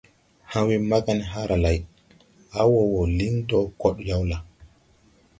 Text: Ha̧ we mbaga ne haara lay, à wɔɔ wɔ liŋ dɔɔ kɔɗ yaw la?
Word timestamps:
Ha̧ 0.51 0.61
we 0.67 0.75
mbaga 0.85 1.13
ne 1.17 1.23
haara 1.31 1.55
lay, 1.65 1.77
à 2.59 2.61
wɔɔ 2.71 2.83
wɔ 2.93 3.01
liŋ 3.17 3.33
dɔɔ 3.47 3.65
kɔɗ 3.79 3.97
yaw 4.07 4.21
la? 4.29 4.37